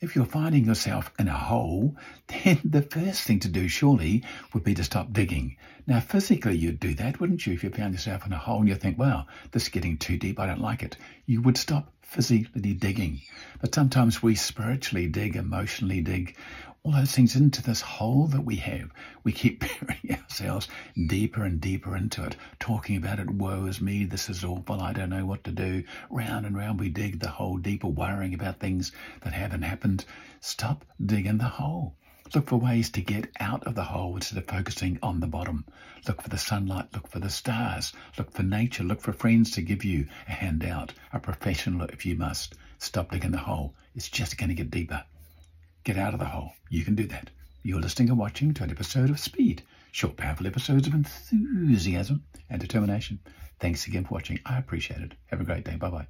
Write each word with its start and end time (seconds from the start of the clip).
If 0.00 0.14
you're 0.14 0.24
finding 0.24 0.64
yourself 0.64 1.10
in 1.18 1.26
a 1.26 1.36
hole, 1.36 1.96
then 2.28 2.60
the 2.64 2.82
first 2.82 3.22
thing 3.22 3.40
to 3.40 3.48
do 3.48 3.66
surely 3.66 4.24
would 4.52 4.62
be 4.62 4.74
to 4.74 4.84
stop 4.84 5.12
digging. 5.12 5.56
Now, 5.86 6.00
physically, 6.00 6.56
you'd 6.56 6.78
do 6.78 6.94
that, 6.94 7.18
wouldn't 7.18 7.46
you? 7.46 7.54
If 7.54 7.64
you 7.64 7.70
found 7.70 7.94
yourself 7.94 8.24
in 8.24 8.32
a 8.32 8.38
hole 8.38 8.60
and 8.60 8.68
you 8.68 8.76
think, 8.76 8.98
wow, 8.98 9.26
this 9.50 9.64
is 9.64 9.68
getting 9.70 9.96
too 9.96 10.16
deep, 10.16 10.38
I 10.38 10.46
don't 10.46 10.60
like 10.60 10.82
it, 10.82 10.96
you 11.26 11.42
would 11.42 11.56
stop 11.56 11.92
physically 12.02 12.74
digging. 12.74 13.20
But 13.60 13.74
sometimes 13.74 14.22
we 14.22 14.34
spiritually 14.34 15.08
dig, 15.08 15.36
emotionally 15.36 16.00
dig, 16.00 16.36
all 16.82 16.92
those 16.92 17.12
things 17.12 17.34
into 17.34 17.62
this 17.62 17.80
hole 17.80 18.28
that 18.28 18.44
we 18.44 18.56
have. 18.56 18.90
We 19.24 19.32
keep 19.32 19.60
burying 19.80 20.20
ourselves 20.22 20.68
deeper 21.08 21.44
and 21.44 21.60
deeper 21.60 21.96
into 21.96 22.24
it, 22.24 22.36
talking 22.60 22.96
about 22.96 23.18
it, 23.18 23.28
woe 23.28 23.66
is 23.66 23.80
me, 23.80 24.04
this 24.04 24.30
is 24.30 24.44
awful, 24.44 24.80
I 24.80 24.92
don't 24.92 25.10
know 25.10 25.26
what 25.26 25.44
to 25.44 25.50
do. 25.50 25.82
Round 26.08 26.46
and 26.46 26.56
round 26.56 26.78
we 26.78 26.88
dig 26.88 27.18
the 27.18 27.28
hole 27.28 27.58
deeper, 27.58 27.88
worrying 27.88 28.32
about 28.32 28.60
things 28.60 28.92
that 29.22 29.32
haven't 29.32 29.62
happened. 29.62 30.04
Stop 30.40 30.84
digging 31.04 31.38
the 31.38 31.44
hole. 31.44 31.94
Look 32.34 32.46
for 32.48 32.56
ways 32.56 32.90
to 32.90 33.00
get 33.00 33.30
out 33.40 33.66
of 33.66 33.74
the 33.74 33.84
hole 33.84 34.14
instead 34.14 34.38
of 34.38 34.46
focusing 34.46 34.98
on 35.02 35.20
the 35.20 35.26
bottom. 35.26 35.64
Look 36.06 36.22
for 36.22 36.28
the 36.28 36.38
sunlight, 36.38 36.92
look 36.92 37.08
for 37.08 37.20
the 37.20 37.30
stars, 37.30 37.92
look 38.18 38.32
for 38.32 38.42
nature, 38.42 38.84
look 38.84 39.00
for 39.00 39.12
friends 39.12 39.50
to 39.52 39.62
give 39.62 39.84
you 39.84 40.06
a 40.28 40.32
hand 40.32 40.64
out, 40.64 40.92
a 41.12 41.18
professional 41.18 41.88
if 41.88 42.04
you 42.06 42.16
must. 42.16 42.54
Stop 42.78 43.10
digging 43.10 43.32
the 43.32 43.38
hole. 43.38 43.74
It's 43.94 44.08
just 44.08 44.36
going 44.36 44.50
to 44.50 44.54
get 44.54 44.70
deeper. 44.70 45.04
Get 45.88 45.96
out 45.96 46.12
of 46.12 46.20
the 46.20 46.26
hole. 46.26 46.52
You 46.68 46.84
can 46.84 46.94
do 46.96 47.06
that. 47.06 47.30
You're 47.62 47.80
listening 47.80 48.10
and 48.10 48.18
watching 48.18 48.52
to 48.52 48.62
an 48.62 48.70
episode 48.70 49.08
of 49.08 49.18
Speed, 49.18 49.62
short, 49.90 50.18
powerful 50.18 50.46
episodes 50.46 50.86
of 50.86 50.92
enthusiasm 50.92 52.24
and 52.50 52.60
determination. 52.60 53.20
Thanks 53.58 53.86
again 53.86 54.04
for 54.04 54.12
watching. 54.12 54.38
I 54.44 54.58
appreciate 54.58 55.00
it. 55.00 55.14
Have 55.28 55.40
a 55.40 55.44
great 55.44 55.64
day. 55.64 55.76
Bye 55.76 55.88
bye. 55.88 56.06